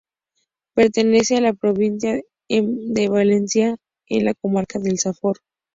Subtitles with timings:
[0.73, 2.19] Perteneciente a la provincia
[2.49, 3.77] de Valencia
[4.07, 5.37] en la comarca de la Safor.